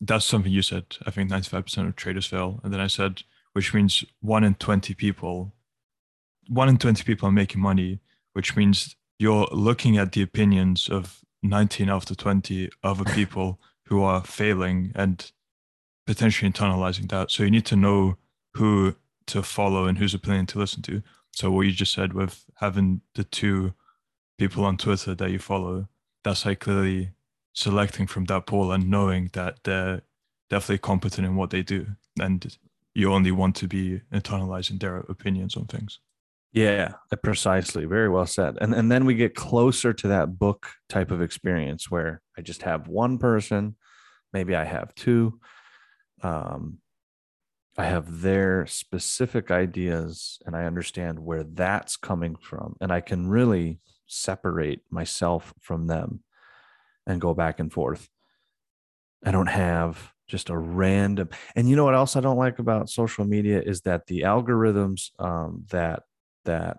that's 0.00 0.24
something 0.26 0.52
you 0.52 0.62
said. 0.62 0.84
I 1.06 1.10
think 1.10 1.30
95% 1.30 1.88
of 1.88 1.96
traders 1.96 2.26
fail. 2.26 2.60
And 2.62 2.72
then 2.72 2.80
I 2.80 2.88
said, 2.88 3.22
which 3.54 3.72
means 3.74 4.04
one 4.20 4.44
in 4.44 4.54
20 4.54 4.94
people, 4.94 5.52
one 6.48 6.68
in 6.68 6.78
20 6.78 7.04
people 7.04 7.28
are 7.28 7.32
making 7.32 7.60
money, 7.60 8.00
which 8.32 8.56
means 8.56 8.96
you're 9.18 9.46
looking 9.52 9.96
at 9.96 10.12
the 10.12 10.22
opinions 10.22 10.88
of 10.88 11.20
19 11.42 11.88
out 11.88 12.10
of 12.10 12.16
20 12.16 12.70
other 12.82 13.04
people 13.14 13.60
who 13.86 14.02
are 14.02 14.22
failing 14.22 14.92
and 14.94 15.32
potentially 16.06 16.50
internalizing 16.50 17.08
that. 17.10 17.30
So 17.30 17.42
you 17.42 17.50
need 17.50 17.66
to 17.66 17.76
know 17.76 18.16
who 18.54 18.96
to 19.26 19.42
follow 19.42 19.86
and 19.86 19.98
whose 19.98 20.14
opinion 20.14 20.46
to 20.46 20.58
listen 20.58 20.82
to. 20.82 21.02
So 21.32 21.50
what 21.50 21.62
you 21.62 21.72
just 21.72 21.92
said 21.92 22.12
with 22.12 22.44
having 22.56 23.00
the 23.14 23.24
two 23.24 23.74
people 24.38 24.64
on 24.64 24.76
Twitter 24.76 25.14
that 25.14 25.30
you 25.30 25.38
follow, 25.38 25.88
that's 26.24 26.44
like 26.44 26.60
clearly 26.60 27.10
selecting 27.54 28.06
from 28.06 28.24
that 28.26 28.46
pool 28.46 28.72
and 28.72 28.90
knowing 28.90 29.30
that 29.32 29.58
they're 29.64 30.02
definitely 30.50 30.78
competent 30.78 31.26
in 31.26 31.36
what 31.36 31.50
they 31.50 31.62
do. 31.62 31.86
And 32.20 32.56
you 32.94 33.12
only 33.12 33.30
want 33.30 33.56
to 33.56 33.68
be 33.68 34.00
internalizing 34.12 34.80
their 34.80 34.98
opinions 34.98 35.56
on 35.56 35.66
things. 35.66 35.98
Yeah, 36.52 36.94
uh, 37.10 37.16
precisely. 37.16 37.86
Very 37.86 38.08
well 38.08 38.26
said. 38.26 38.58
And 38.60 38.74
and 38.74 38.90
then 38.92 39.04
we 39.06 39.14
get 39.14 39.34
closer 39.34 39.92
to 39.94 40.08
that 40.08 40.38
book 40.38 40.68
type 40.88 41.10
of 41.10 41.22
experience 41.22 41.90
where 41.90 42.20
I 42.36 42.42
just 42.42 42.62
have 42.62 42.88
one 42.88 43.18
person, 43.18 43.76
maybe 44.32 44.54
I 44.56 44.64
have 44.64 44.94
two. 44.94 45.40
Um 46.22 46.78
I 47.78 47.84
have 47.86 48.22
their 48.22 48.66
specific 48.66 49.50
ideas 49.50 50.38
and 50.46 50.56
I 50.56 50.64
understand 50.66 51.20
where 51.20 51.44
that's 51.44 51.96
coming 51.96 52.36
from 52.36 52.76
and 52.80 52.92
I 52.92 53.00
can 53.00 53.28
really 53.28 53.80
separate 54.06 54.80
myself 54.90 55.54
from 55.60 55.86
them 55.88 56.22
and 57.06 57.20
go 57.20 57.34
back 57.34 57.60
and 57.60 57.72
forth. 57.72 58.08
I 59.24 59.30
don't 59.30 59.46
have 59.48 60.12
just 60.28 60.48
a 60.50 60.56
random 60.56 61.28
and 61.54 61.68
you 61.68 61.76
know 61.76 61.84
what 61.84 61.94
else 61.94 62.16
I 62.16 62.20
don't 62.20 62.38
like 62.38 62.58
about 62.58 62.88
social 62.88 63.24
media 63.24 63.60
is 63.60 63.82
that 63.82 64.06
the 64.06 64.20
algorithms 64.22 65.10
um, 65.18 65.64
that 65.70 66.04
that 66.44 66.78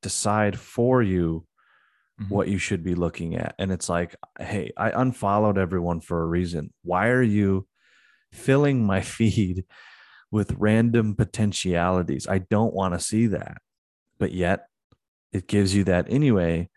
decide 0.00 0.58
for 0.58 1.02
you 1.02 1.46
Mhm. 2.20 2.28
what 2.28 2.48
you 2.48 2.58
should 2.58 2.82
be 2.84 2.94
looking 2.94 3.36
at. 3.36 3.54
And 3.58 3.72
it's 3.72 3.88
like, 3.88 4.14
hey, 4.38 4.70
I 4.76 4.90
unfollowed 4.90 5.56
everyone 5.58 6.00
for 6.00 6.22
a 6.22 6.26
reason. 6.26 6.72
Why 6.82 7.08
are 7.08 7.22
you 7.22 7.66
filling 8.32 8.84
my 8.84 9.00
feed 9.16 9.64
with 10.30 10.54
random 10.58 11.14
potentialities? 11.14 12.26
I 12.28 12.38
don't 12.38 12.74
want 12.74 12.94
to 12.94 13.00
see 13.00 13.26
that. 13.28 13.58
But 14.18 14.32
yet 14.32 14.66
it 15.32 15.46
gives 15.46 15.74
you 15.74 15.84
that 15.84 16.06
anyway, 16.10 16.68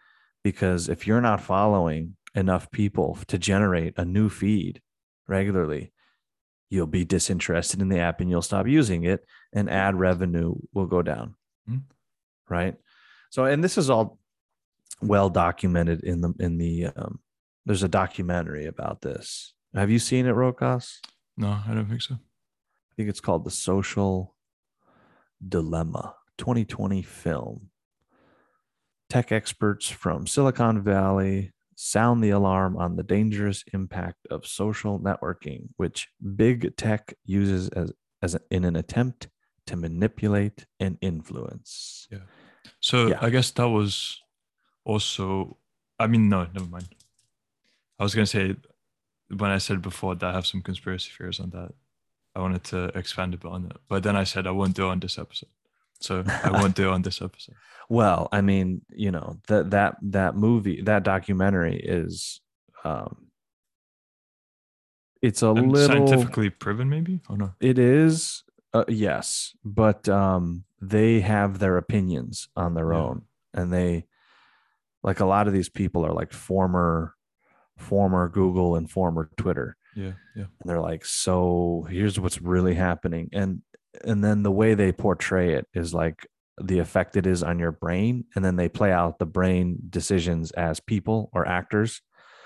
because 0.44 0.88
if 0.88 1.06
you're 1.06 1.22
not 1.22 1.42
following 1.42 2.16
enough 2.34 2.72
people 2.72 3.18
to 3.28 3.38
generate 3.38 3.94
a 3.98 4.06
new 4.06 4.30
feed 4.30 4.82
regularly, 5.28 5.92
you'll 6.70 6.88
be 6.88 7.06
disinterested 7.06 7.82
in 7.82 7.90
the 7.90 8.00
app 8.00 8.22
and 8.22 8.30
you'll 8.30 8.42
stop 8.42 8.68
using 8.68 9.04
it 9.04 9.26
and 9.54 9.70
ad 9.70 9.96
revenue 9.96 10.56
will 10.74 10.88
go 10.88 11.02
down. 11.02 11.36
Mhm. 11.70 11.84
Right. 12.50 12.76
So, 13.30 13.46
and 13.46 13.64
this 13.64 13.78
is 13.78 13.90
all 13.90 14.20
well 15.02 15.30
documented 15.30 16.04
in 16.04 16.22
the, 16.22 16.34
in 16.40 16.58
the, 16.58 16.88
um, 16.96 17.20
there's 17.66 17.84
a 17.84 17.88
documentary 17.88 18.66
about 18.66 19.02
this. 19.02 19.54
Have 19.74 19.90
you 19.90 20.00
seen 20.00 20.26
it, 20.26 20.36
Rokas? 20.36 21.00
No, 21.38 21.60
I 21.68 21.74
don't 21.74 21.88
think 21.90 22.02
so. 22.02 22.16
I 22.16 22.94
think 22.96 23.10
it's 23.10 23.20
called 23.20 23.44
The 23.44 23.52
Social 23.52 24.36
Dilemma 25.46 26.16
2020 26.38 27.02
film. 27.02 27.70
Tech 29.10 29.32
experts 29.32 29.90
from 29.90 30.28
Silicon 30.28 30.82
Valley 30.82 31.52
sound 31.76 32.24
the 32.24 32.30
alarm 32.30 32.78
on 32.78 32.96
the 32.96 33.04
dangerous 33.04 33.64
impact 33.74 34.26
of 34.32 34.46
social 34.48 35.00
networking, 35.00 35.68
which 35.76 36.08
big 36.36 36.76
tech 36.78 37.14
uses 37.26 37.68
as, 37.70 37.92
as 38.22 38.38
in 38.50 38.64
an 38.64 38.76
attempt 38.78 39.28
to 39.68 39.76
manipulate 39.76 40.66
and 40.80 40.98
influence. 41.02 42.08
Yeah. 42.12 42.20
So 42.80 43.08
Yeah. 43.08 43.20
I 43.22 43.30
guess 43.30 43.52
that 43.52 43.68
was 43.70 44.22
also. 44.84 45.58
I 46.00 46.08
mean, 46.08 46.28
no, 46.30 46.46
never 46.54 46.68
mind. 46.68 46.94
I 48.00 48.04
was 48.04 48.14
gonna 48.14 48.26
say 48.28 48.56
when 49.30 49.50
I 49.52 49.58
said 49.60 49.82
before 49.82 50.16
that 50.16 50.30
I 50.30 50.34
have 50.34 50.46
some 50.46 50.62
conspiracy 50.62 51.12
theories 51.18 51.40
on 51.40 51.50
that. 51.52 51.72
I 52.36 52.42
wanted 52.42 52.66
to 52.66 52.86
expand 52.98 53.34
a 53.34 53.38
bit 53.38 53.50
on 53.50 53.66
it, 53.68 53.78
but 53.88 54.04
then 54.04 54.18
I 54.18 54.26
said 54.26 54.46
I 54.46 54.52
won't 54.52 54.76
do 54.76 54.88
it 54.88 54.92
on 54.92 55.00
this 55.00 55.18
episode. 55.18 55.48
So 56.02 56.24
I 56.44 56.52
won't 56.52 56.76
do 56.76 56.90
it 56.90 56.92
on 56.94 57.02
this 57.02 57.22
episode. 57.22 57.56
Well, 57.88 58.30
I 58.32 58.42
mean, 58.42 58.82
you 58.90 59.12
know, 59.12 59.38
that 59.48 59.70
that 59.70 59.98
that 60.02 60.36
movie, 60.36 60.82
that 60.82 61.04
documentary 61.04 61.78
is 61.80 62.42
um 62.84 63.28
it's 65.22 65.42
a 65.44 65.50
And 65.50 65.72
little 65.72 66.08
scientifically 66.08 66.50
proven, 66.50 66.90
maybe? 66.90 67.22
Oh 67.30 67.36
no. 67.36 67.54
It 67.60 67.78
is, 67.80 68.44
uh, 68.76 68.86
yes, 68.88 69.56
but 69.64 70.08
um, 70.10 70.66
they 70.82 71.22
have 71.22 71.60
their 71.60 71.78
opinions 71.78 72.50
on 72.56 72.74
their 72.74 72.94
Yeah. 72.94 72.94
own, 72.94 73.26
and 73.54 73.72
they, 73.74 74.08
like 75.04 75.20
a 75.20 75.26
lot 75.26 75.48
of 75.48 75.54
these 75.54 75.70
people 75.70 76.06
are 76.06 76.14
like 76.14 76.34
former, 76.34 77.16
former 77.78 78.30
Google 78.30 78.76
and 78.76 78.90
former 78.90 79.30
Twitter, 79.38 79.78
Yeah, 79.96 80.14
yeah. 80.36 80.48
and 80.60 80.70
they're 80.70 80.82
like, 80.82 81.06
so 81.06 81.88
here's 81.90 82.20
what's 82.20 82.42
really 82.42 82.76
happening, 82.76 83.30
and 83.34 83.62
and 84.06 84.24
then 84.24 84.44
the 84.44 84.52
way 84.52 84.76
they 84.76 84.92
portray 84.92 85.54
it 85.54 85.68
is 85.74 85.94
like 85.94 86.28
the 86.62 86.80
effect 86.80 87.18
it 87.18 87.28
is 87.28 87.44
on 87.44 87.60
your 87.60 87.72
brain, 87.74 88.26
and 88.36 88.46
then 88.46 88.58
they 88.58 88.70
play 88.70 88.92
out 88.92 89.20
the 89.20 89.26
brain 89.28 89.78
decisions 89.90 90.52
as 90.52 90.80
people 90.80 91.30
or 91.34 91.48
actors, 91.48 92.02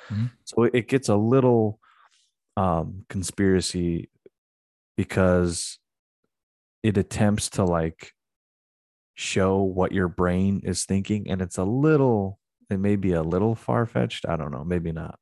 Mhm. 0.10 0.30
so 0.46 0.64
it 0.64 0.88
gets 0.90 1.10
a 1.10 1.16
little 1.18 1.80
um 2.58 3.06
conspiracy 3.10 4.10
because 4.98 5.79
it 6.84 6.98
attempts 6.98 7.50
to 7.52 7.64
like 7.64 8.12
show 9.16 9.58
what 9.62 9.92
your 9.92 10.08
brain 10.08 10.62
is 10.64 10.86
thinking 10.86 11.30
and 11.30 11.42
it's 11.42 11.58
a 11.58 11.64
little 11.64 12.40
it 12.70 12.80
may 12.80 12.96
be 12.96 13.12
a 13.12 13.22
little 13.24 13.54
far-fetched 13.56 14.26
i 14.28 14.36
don't 14.36 14.52
know 14.52 14.64
maybe 14.64 14.92
not. 14.92 15.18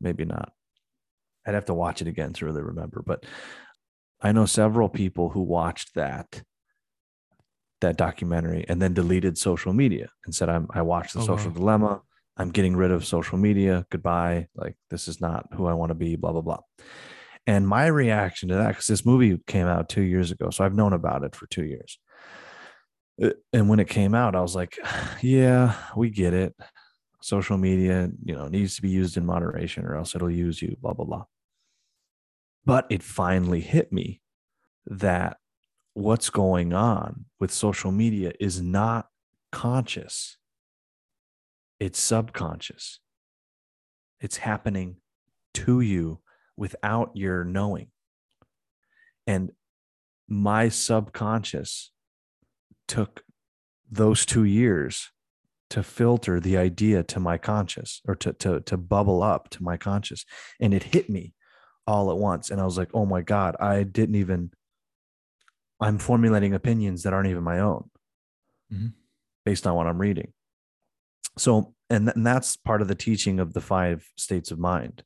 Maybe 0.00 0.24
not. 0.24 0.52
I'd 1.46 1.54
have 1.54 1.66
to 1.66 1.74
watch 1.74 2.00
it 2.02 2.08
again 2.08 2.32
to 2.34 2.44
really 2.44 2.62
remember 2.62 3.02
but 3.04 3.24
i 4.20 4.30
know 4.32 4.46
several 4.46 4.88
people 4.88 5.30
who 5.30 5.42
watched 5.42 5.94
that 5.94 6.42
that 7.80 7.96
documentary 7.96 8.64
and 8.68 8.80
then 8.80 8.94
deleted 8.94 9.36
social 9.36 9.72
media 9.72 10.08
and 10.24 10.34
said 10.34 10.48
i'm 10.48 10.68
i 10.70 10.82
watched 10.82 11.14
the 11.14 11.20
Oh, 11.20 11.26
social 11.26 11.50
wow. 11.50 11.56
dilemma. 11.56 12.02
I'm 12.36 12.50
getting 12.50 12.74
rid 12.76 12.90
of 12.92 13.04
social 13.04 13.36
media. 13.36 13.84
Goodbye. 13.90 14.46
Like 14.54 14.74
this 14.90 15.06
is 15.08 15.20
not 15.20 15.46
who 15.54 15.66
i 15.66 15.74
want 15.74 15.90
to 15.90 15.94
be 15.94 16.14
blah 16.16 16.32
blah 16.32 16.40
blah 16.40 16.60
and 17.46 17.66
my 17.66 17.86
reaction 17.86 18.48
to 18.50 18.54
that, 18.56 18.68
because 18.68 18.86
this 18.86 19.04
movie 19.04 19.38
came 19.46 19.66
out 19.66 19.88
two 19.88 20.02
years 20.02 20.30
ago, 20.30 20.50
so 20.50 20.64
I've 20.64 20.74
known 20.74 20.92
about 20.92 21.24
it 21.24 21.34
for 21.34 21.46
two 21.46 21.64
years. 21.64 21.98
Uh, 23.22 23.30
And 23.52 23.68
when 23.68 23.80
it 23.80 23.88
came 23.88 24.14
out, 24.14 24.34
I 24.36 24.40
was 24.40 24.54
like, 24.54 24.78
yeah, 25.22 25.76
we 25.96 26.10
get 26.10 26.34
it. 26.34 26.54
Social 27.20 27.56
media, 27.56 28.10
you 28.24 28.34
know, 28.34 28.48
needs 28.48 28.76
to 28.76 28.82
be 28.82 28.90
used 28.90 29.16
in 29.16 29.24
moderation 29.24 29.84
or 29.84 29.94
else 29.96 30.14
it'll 30.14 30.30
use 30.30 30.60
you, 30.60 30.76
blah, 30.80 30.92
blah, 30.92 31.04
blah. 31.04 31.24
But 32.64 32.86
it 32.90 33.02
finally 33.02 33.60
hit 33.60 33.92
me 33.92 34.20
that 34.86 35.36
what's 35.94 36.30
going 36.30 36.72
on 36.72 37.26
with 37.38 37.52
social 37.52 37.92
media 37.92 38.32
is 38.40 38.60
not 38.60 39.06
conscious, 39.52 40.36
it's 41.78 42.00
subconscious. 42.00 43.00
It's 44.20 44.36
happening 44.36 44.96
to 45.54 45.80
you 45.80 46.20
without 46.56 47.10
your 47.14 47.44
knowing. 47.44 47.88
And 49.26 49.52
my 50.28 50.68
subconscious 50.68 51.92
took 52.88 53.22
those 53.90 54.24
two 54.24 54.44
years 54.44 55.10
to 55.70 55.82
filter 55.82 56.38
the 56.38 56.56
idea 56.56 57.02
to 57.02 57.18
my 57.20 57.38
conscious 57.38 58.02
or 58.06 58.14
to 58.14 58.32
to 58.34 58.60
to 58.60 58.76
bubble 58.76 59.22
up 59.22 59.48
to 59.48 59.62
my 59.62 59.76
conscious 59.78 60.26
and 60.60 60.74
it 60.74 60.82
hit 60.82 61.08
me 61.08 61.32
all 61.86 62.10
at 62.10 62.18
once 62.18 62.50
and 62.50 62.60
i 62.60 62.64
was 62.64 62.76
like 62.76 62.90
oh 62.92 63.06
my 63.06 63.22
god 63.22 63.56
i 63.58 63.82
didn't 63.82 64.16
even 64.16 64.50
i'm 65.80 65.96
formulating 65.96 66.52
opinions 66.52 67.02
that 67.02 67.14
aren't 67.14 67.28
even 67.30 67.42
my 67.42 67.58
own 67.58 67.88
mm-hmm. 68.70 68.88
based 69.46 69.66
on 69.66 69.74
what 69.74 69.86
i'm 69.86 69.98
reading 69.98 70.32
so 71.38 71.74
and, 71.88 72.06
th- 72.06 72.16
and 72.16 72.26
that's 72.26 72.56
part 72.56 72.82
of 72.82 72.88
the 72.88 72.94
teaching 72.94 73.40
of 73.40 73.54
the 73.54 73.60
five 73.62 74.06
states 74.16 74.50
of 74.50 74.58
mind 74.58 75.02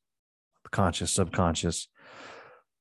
conscious 0.70 1.11
subconscious 1.11 1.88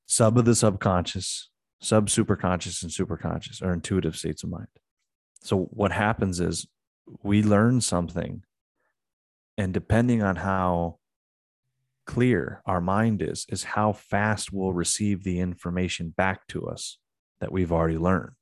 sub 0.06 0.38
of 0.38 0.44
the 0.44 0.54
subconscious 0.54 1.50
sub 1.80 2.08
superconscious 2.08 2.82
and 2.82 2.90
superconscious 2.90 3.62
are 3.62 3.72
intuitive 3.72 4.16
states 4.16 4.42
of 4.42 4.50
mind. 4.50 4.68
So 5.42 5.64
what 5.70 5.92
happens 5.92 6.40
is 6.40 6.66
we 7.22 7.42
learn 7.42 7.80
something 7.80 8.42
and 9.56 9.72
depending 9.72 10.22
on 10.22 10.36
how 10.36 10.98
clear 12.06 12.62
our 12.66 12.80
mind 12.80 13.20
is 13.20 13.46
is 13.48 13.64
how 13.64 13.92
fast 13.92 14.52
we'll 14.52 14.72
receive 14.72 15.24
the 15.24 15.40
information 15.40 16.14
back 16.16 16.46
to 16.48 16.66
us 16.66 16.98
that 17.40 17.52
we've 17.52 17.72
already 17.72 17.98
learned. 17.98 18.36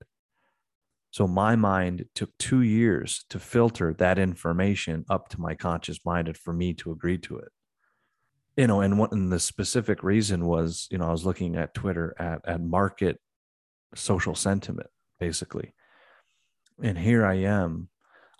So 1.10 1.26
my 1.26 1.56
mind 1.56 2.06
took 2.14 2.30
two 2.38 2.60
years 2.60 3.24
to 3.30 3.38
filter 3.38 3.94
that 3.94 4.18
information 4.18 5.04
up 5.08 5.28
to 5.28 5.40
my 5.40 5.54
conscious 5.54 6.04
mind 6.04 6.28
and 6.28 6.36
for 6.36 6.52
me 6.52 6.74
to 6.74 6.90
agree 6.90 7.18
to 7.18 7.38
it 7.38 7.52
you 8.56 8.66
know 8.66 8.80
and 8.80 8.98
what 8.98 9.12
and 9.12 9.32
the 9.32 9.40
specific 9.40 10.02
reason 10.02 10.46
was 10.46 10.86
you 10.90 10.98
know 10.98 11.08
i 11.08 11.12
was 11.12 11.26
looking 11.26 11.56
at 11.56 11.74
twitter 11.74 12.14
at 12.18 12.40
at 12.46 12.60
market 12.60 13.20
social 13.94 14.34
sentiment 14.34 14.88
basically 15.18 15.72
and 16.82 16.98
here 16.98 17.24
i 17.24 17.34
am 17.34 17.88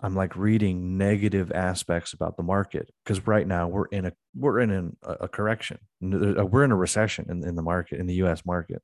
I'm 0.01 0.15
like 0.15 0.35
reading 0.35 0.97
negative 0.97 1.51
aspects 1.51 2.13
about 2.13 2.37
the 2.37 2.43
market 2.43 2.93
because 3.03 3.25
right 3.25 3.47
now 3.47 3.67
we're 3.67 3.87
in 3.87 4.05
a 4.05 4.13
we're 4.35 4.59
in 4.59 4.69
an, 4.69 4.97
a 5.03 5.27
correction. 5.27 5.79
Uh, 6.03 6.45
we're 6.45 6.63
in 6.63 6.71
a 6.71 6.75
recession 6.75 7.25
in, 7.29 7.43
in 7.43 7.55
the 7.55 7.61
market 7.61 7.99
in 7.99 8.05
the 8.05 8.15
U.S. 8.15 8.45
market. 8.45 8.81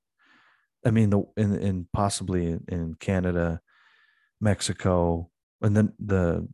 I 0.86 0.92
mean, 0.92 1.10
the 1.10 1.24
in, 1.38 1.60
in 1.60 1.88
possibly 1.94 2.48
in, 2.48 2.66
in 2.68 2.96
Canada, 2.96 3.62
Mexico, 4.40 5.30
and 5.62 5.76
then 5.76 5.94
the 6.00 6.48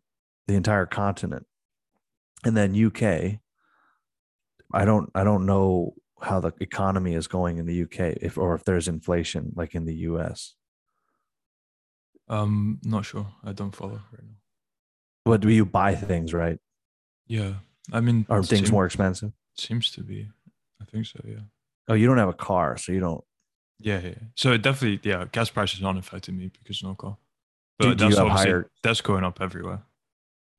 the 0.48 0.56
entire 0.56 0.86
continent, 0.86 1.46
and 2.44 2.58
then 2.58 2.76
UK. 2.76 3.40
I 4.74 4.86
don't 4.86 5.10
I 5.16 5.24
don't 5.24 5.46
know 5.46 5.94
how 6.22 6.40
the 6.40 6.52
economy 6.60 7.14
is 7.14 7.28
going 7.28 7.58
in 7.58 7.66
the 7.66 7.84
UK 7.84 8.18
if 8.22 8.38
or 8.38 8.56
if 8.56 8.64
there's 8.64 8.88
inflation 8.88 9.54
like 9.56 9.76
in 9.76 9.86
the 9.86 9.94
US. 10.10 10.56
Um, 12.30 12.80
not 12.84 13.06
sure. 13.06 13.28
I 13.44 13.54
don't 13.54 13.76
follow 13.76 14.02
right 14.12 14.24
now. 14.24 14.36
But 15.26 15.42
do 15.42 15.50
you 15.50 15.66
buy 15.66 15.96
things, 15.96 16.34
right? 16.34 16.60
Yeah. 17.28 17.54
I 17.92 18.02
mean, 18.02 18.26
Are 18.30 18.44
things 18.44 18.72
more 18.72 18.86
expensive? 18.86 19.32
Seems 19.58 19.92
to 19.92 20.04
be. 20.04 20.28
I 20.82 20.86
think 20.86 21.06
so. 21.06 21.20
Yeah. 21.26 21.40
Oh, 21.88 21.94
you 21.94 22.06
don't 22.08 22.18
have 22.18 22.30
a 22.30 22.34
car, 22.34 22.78
so 22.78 22.92
you 22.92 23.00
don't. 23.00 23.24
Yeah. 23.80 24.00
Yeah. 24.02 24.14
So 24.36 24.52
it 24.54 24.62
definitely, 24.62 25.00
yeah, 25.10 25.26
gas 25.32 25.50
prices 25.50 25.84
aren't 25.84 26.00
affecting 26.00 26.38
me 26.38 26.52
because 26.60 26.84
no 26.84 26.96
car. 26.96 27.18
Do- 27.80 27.90
But 27.90 27.98
do 27.98 28.04
you 28.06 28.10
that's 28.10 28.20
obviously 28.20 28.52
higher- 28.52 28.72
that's 28.84 29.02
going 29.02 29.24
up 29.24 29.40
everywhere. 29.42 29.84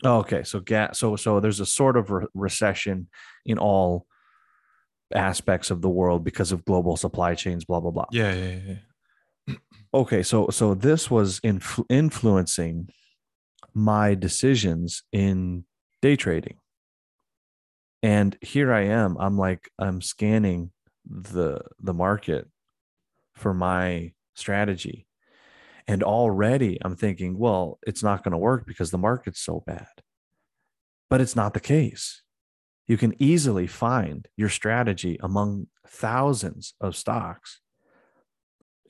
Oh, 0.05 0.19
okay. 0.19 0.45
So 0.45 0.61
gas. 0.61 0.99
So 0.99 1.17
so 1.17 1.41
there's 1.41 1.61
a 1.61 1.67
sort 1.67 1.97
of 1.97 2.11
re- 2.11 2.27
recession 2.35 3.09
in 3.45 3.59
all 3.59 4.07
aspects 5.15 5.71
of 5.71 5.81
the 5.81 5.89
world 5.89 6.23
because 6.25 6.53
of 6.53 6.65
global 6.65 6.97
supply 6.97 7.35
chains. 7.35 7.65
Blah 7.65 7.81
blah 7.81 7.91
blah. 7.91 8.07
Yeah. 8.13 8.35
Yeah. 8.35 8.59
Yeah. 8.67 9.55
Okay. 9.95 10.23
So 10.23 10.49
so 10.51 10.75
this 10.75 11.11
was 11.11 11.41
influ- 11.41 11.87
influencing 11.89 12.91
my 13.75 14.15
decisions 14.15 15.03
in 15.13 15.65
day 16.03 16.15
trading. 16.15 16.59
And 18.03 18.37
here 18.43 18.73
I 18.73 18.83
am. 18.83 19.17
I'm 19.19 19.37
like 19.37 19.71
I'm 19.79 20.01
scanning 20.01 20.71
the 21.05 21.63
the 21.81 21.95
market 21.95 22.49
for 23.35 23.55
my 23.55 24.13
strategy. 24.35 25.08
And 25.89 26.03
already 26.03 26.79
I'm 26.83 26.95
thinking, 26.97 27.39
well, 27.39 27.79
it's 27.87 28.03
not 28.03 28.23
going 28.23 28.33
to 28.33 28.39
work 28.39 28.67
because 28.67 28.91
the 28.91 28.99
market's 28.99 29.41
so 29.41 29.65
bad. 29.67 29.89
But 31.09 31.23
it's 31.23 31.35
not 31.35 31.55
the 31.55 31.61
case. 31.61 32.23
You 32.87 32.99
can 32.99 33.15
easily 33.21 33.67
find 33.67 34.29
your 34.37 34.51
strategy 34.51 35.19
among 35.23 35.69
thousands 35.87 36.75
of 36.81 36.95
stocks. 36.95 37.61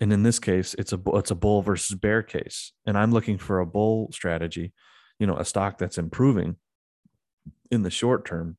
And 0.01 0.13
in 0.13 0.25
this 0.25 0.41
case, 0.41 0.75
it's 0.75 0.93
a 0.93 1.01
it's 1.15 1.31
a 1.31 1.37
bull 1.37 1.63
versus 1.63 1.97
bear 1.97 2.23
case. 2.23 2.73
And 2.85 2.99
I'm 2.99 3.13
looking 3.13 3.39
for 3.39 3.61
a 3.61 3.67
bull 3.67 4.11
strategy, 4.13 4.73
you 5.21 5.27
know, 5.27 5.37
a 5.37 5.45
stock 5.45 5.79
that's 5.79 5.99
improving 5.99 6.57
in 7.71 7.83
the 7.83 7.91
short 7.91 8.25
term. 8.25 8.57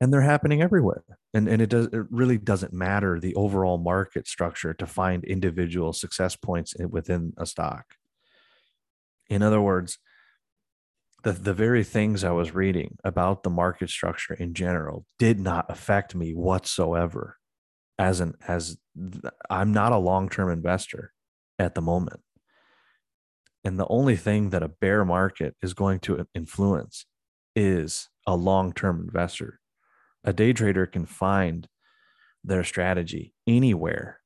And 0.00 0.12
they're 0.12 0.20
happening 0.22 0.62
everywhere. 0.62 1.02
And 1.34 1.48
and 1.48 1.60
it 1.60 1.70
does 1.70 1.86
it 1.86 2.06
really 2.10 2.38
doesn't 2.38 2.72
matter 2.72 3.18
the 3.18 3.34
overall 3.34 3.78
market 3.78 4.28
structure 4.28 4.72
to 4.74 4.86
find 4.86 5.24
individual 5.24 5.92
success 5.92 6.36
points 6.36 6.74
within 6.78 7.32
a 7.36 7.46
stock. 7.46 7.94
In 9.28 9.42
other 9.42 9.60
words, 9.60 9.98
the, 11.24 11.32
the 11.32 11.54
very 11.54 11.84
things 11.84 12.22
I 12.22 12.30
was 12.30 12.54
reading 12.54 12.96
about 13.02 13.42
the 13.42 13.50
market 13.50 13.90
structure 13.90 14.34
in 14.34 14.54
general 14.54 15.04
did 15.18 15.40
not 15.40 15.66
affect 15.68 16.14
me 16.14 16.32
whatsoever 16.32 17.36
as 17.98 18.20
an 18.20 18.34
as 18.46 18.78
I'm 19.50 19.72
not 19.72 19.92
a 19.92 19.98
long-term 19.98 20.50
investor 20.50 21.12
at 21.58 21.74
the 21.74 21.80
moment. 21.82 22.20
And 23.64 23.78
the 23.78 23.88
only 23.88 24.16
thing 24.16 24.50
that 24.50 24.62
a 24.62 24.68
bear 24.68 25.04
market 25.04 25.56
is 25.60 25.74
going 25.74 25.98
to 26.00 26.26
influence 26.34 27.06
is 27.56 28.08
a 28.26 28.36
long-term 28.36 29.00
investor. 29.00 29.57
A 30.28 30.32
day 30.34 30.52
trader 30.52 30.84
can 30.84 31.06
find 31.06 31.66
their 32.44 32.62
strategy 32.62 33.32
anywhere 33.46 34.20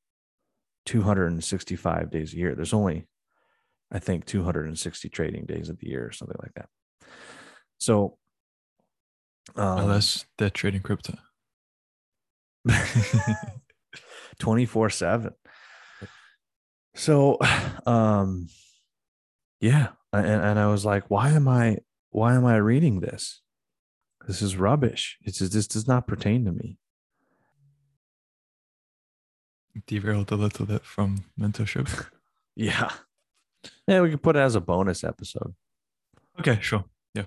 265 0.86 2.10
days 2.10 2.34
a 2.34 2.36
year. 2.36 2.56
There's 2.56 2.72
only 2.72 3.06
I 3.92 4.00
think 4.00 4.24
260 4.26 5.08
trading 5.10 5.46
days 5.46 5.68
of 5.68 5.78
the 5.78 5.86
year 5.86 6.04
or 6.04 6.10
something 6.10 6.38
like 6.42 6.54
that. 6.54 6.68
So 7.78 8.18
um, 9.54 9.78
Unless 9.78 10.24
they're 10.38 10.50
trading 10.50 10.80
crypto. 10.80 11.14
24 14.40 14.90
7 14.90 15.32
so 16.94 17.38
um 17.86 18.48
yeah 19.60 19.88
and, 20.12 20.26
and 20.26 20.58
i 20.58 20.66
was 20.66 20.84
like 20.84 21.04
why 21.08 21.30
am 21.30 21.46
i 21.46 21.76
why 22.10 22.34
am 22.34 22.44
i 22.44 22.56
reading 22.56 23.00
this 23.00 23.41
this 24.26 24.42
is 24.42 24.56
rubbish 24.56 25.18
it's 25.22 25.38
just, 25.38 25.52
this 25.52 25.66
does 25.66 25.86
not 25.88 26.06
pertain 26.06 26.44
to 26.44 26.52
me 26.52 26.78
Derailed 29.86 30.30
a 30.30 30.36
little 30.36 30.66
bit 30.66 30.84
from 30.84 31.24
mentorship. 31.40 32.06
yeah 32.56 32.90
yeah 33.88 34.00
we 34.02 34.10
could 34.10 34.22
put 34.22 34.36
it 34.36 34.40
as 34.40 34.54
a 34.54 34.60
bonus 34.60 35.02
episode 35.02 35.54
okay, 36.38 36.58
sure. 36.60 36.84
Yeah. 37.14 37.24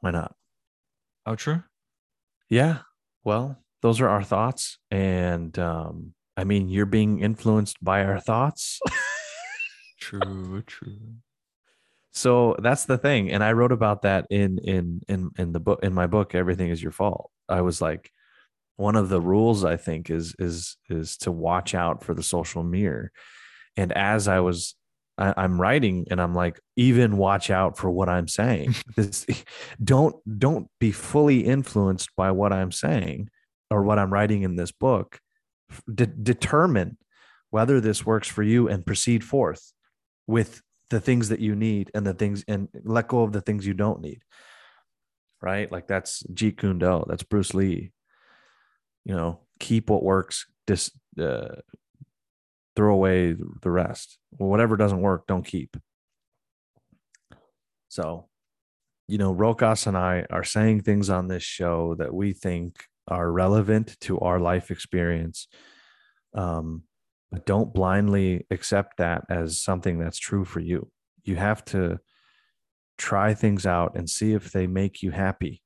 Why 0.00 0.10
not 0.10 0.34
Outro. 1.26 1.64
yeah 2.50 2.78
well 3.24 3.58
those 3.80 4.00
are 4.00 4.08
our 4.08 4.22
thoughts 4.22 4.78
and 4.90 5.58
um 5.58 6.12
i 6.36 6.44
mean 6.44 6.68
you're 6.68 6.84
being 6.86 7.20
influenced 7.20 7.82
by 7.82 8.04
our 8.04 8.20
thoughts 8.20 8.78
True. 10.00 10.62
True. 10.66 10.98
So 12.14 12.54
that's 12.60 12.84
the 12.84 12.96
thing 12.96 13.30
and 13.30 13.42
i 13.42 13.52
wrote 13.52 13.72
about 13.72 14.02
that 14.02 14.26
in 14.30 14.58
in 14.58 15.00
in 15.08 15.30
in 15.36 15.52
the 15.52 15.60
book 15.60 15.80
in 15.82 15.92
my 15.92 16.06
book 16.06 16.34
everything 16.34 16.70
is 16.70 16.82
your 16.82 16.92
fault. 16.92 17.30
I 17.48 17.60
was 17.60 17.82
like 17.82 18.10
one 18.76 18.96
of 18.96 19.08
the 19.08 19.20
rules 19.20 19.64
i 19.64 19.76
think 19.76 20.10
is 20.10 20.34
is 20.38 20.76
is 20.88 21.16
to 21.18 21.32
watch 21.32 21.74
out 21.74 22.02
for 22.04 22.14
the 22.14 22.22
social 22.22 22.62
mirror. 22.62 23.10
And 23.76 23.92
as 23.92 24.28
i 24.28 24.40
was 24.40 24.76
I, 25.18 25.34
i'm 25.36 25.60
writing 25.60 26.06
and 26.10 26.20
i'm 26.20 26.34
like 26.34 26.60
even 26.76 27.16
watch 27.16 27.50
out 27.50 27.76
for 27.76 27.90
what 27.90 28.08
i'm 28.08 28.28
saying. 28.28 28.74
This 28.96 29.26
don't 29.82 30.14
don't 30.38 30.68
be 30.78 30.92
fully 30.92 31.44
influenced 31.44 32.10
by 32.16 32.30
what 32.30 32.52
i'm 32.52 32.72
saying 32.72 33.28
or 33.70 33.82
what 33.82 33.98
i'm 33.98 34.12
writing 34.12 34.42
in 34.42 34.56
this 34.56 34.72
book. 34.72 35.18
De- 35.92 36.06
determine 36.06 36.96
whether 37.50 37.80
this 37.80 38.06
works 38.06 38.28
for 38.28 38.42
you 38.42 38.68
and 38.68 38.86
proceed 38.86 39.22
forth 39.24 39.72
with 40.26 40.62
the 40.90 41.00
things 41.00 41.30
that 41.30 41.40
you 41.40 41.54
need 41.54 41.90
and 41.94 42.06
the 42.06 42.14
things 42.14 42.44
and 42.46 42.68
let 42.84 43.08
go 43.08 43.22
of 43.22 43.32
the 43.32 43.40
things 43.40 43.66
you 43.66 43.74
don't 43.74 44.00
need 44.00 44.22
right? 45.44 45.70
Like 45.70 45.86
that's 45.86 46.22
jeet 46.32 46.56
kune 46.56 46.78
do 46.78 47.04
that's 47.06 47.22
bruce 47.22 47.52
lee. 47.54 47.92
You 49.04 49.14
know 49.14 49.40
keep 49.60 49.90
what 49.90 50.02
works 50.02 50.46
dis 50.66 50.90
uh, 51.20 51.56
throw 52.74 52.94
away 52.94 53.34
the 53.34 53.70
rest. 53.70 54.18
Well, 54.32 54.48
whatever 54.48 54.76
doesn't 54.76 55.02
work 55.02 55.26
don't 55.26 55.46
keep. 55.46 55.76
So 57.88 58.28
you 59.06 59.18
know 59.18 59.34
rokas 59.34 59.86
and 59.86 59.98
i 59.98 60.24
are 60.30 60.44
saying 60.44 60.80
things 60.80 61.10
on 61.10 61.28
this 61.28 61.42
show 61.42 61.94
that 61.96 62.14
we 62.14 62.32
think 62.32 62.86
are 63.06 63.30
relevant 63.30 64.00
to 64.00 64.18
our 64.20 64.40
life 64.40 64.70
experience. 64.70 65.46
Um 66.32 66.84
but 67.34 67.46
don't 67.46 67.74
blindly 67.74 68.46
accept 68.50 68.96
that 68.98 69.24
as 69.28 69.60
something 69.60 69.98
that's 69.98 70.18
true 70.18 70.44
for 70.44 70.60
you 70.60 70.90
you 71.24 71.36
have 71.36 71.64
to 71.64 71.98
try 72.98 73.34
things 73.34 73.66
out 73.66 73.96
and 73.96 74.08
see 74.08 74.32
if 74.32 74.52
they 74.52 74.66
make 74.66 75.02
you 75.02 75.10
happy 75.10 75.62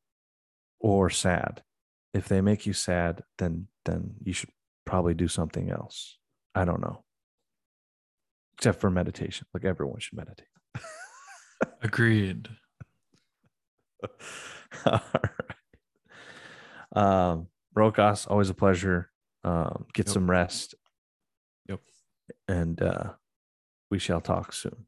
or 0.80 1.10
sad. 1.10 1.62
If 2.14 2.28
they 2.28 2.40
make 2.40 2.64
you 2.66 2.72
sad, 2.72 3.22
then 3.38 3.66
then 3.84 4.14
you 4.22 4.32
should 4.32 4.50
probably 4.86 5.14
do 5.14 5.28
something 5.28 5.70
else. 5.70 6.16
I 6.54 6.64
don't 6.64 6.80
know. 6.80 7.04
Except 8.56 8.80
for 8.80 8.90
meditation. 8.90 9.46
Like 9.52 9.64
everyone 9.64 10.00
should 10.00 10.16
meditate. 10.16 10.46
Agreed. 11.82 12.48
All 14.86 15.00
right. 15.14 15.56
Um, 16.94 17.48
Rokas, 17.76 18.26
always 18.30 18.48
a 18.50 18.54
pleasure. 18.54 19.10
Um, 19.44 19.86
get 19.92 20.06
Yep. 20.06 20.14
some 20.14 20.30
rest. 20.30 20.74
And 22.46 22.82
uh, 22.82 23.12
we 23.90 23.98
shall 23.98 24.20
talk 24.20 24.52
soon. 24.52 24.87